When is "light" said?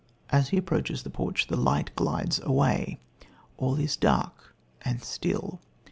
1.55-1.95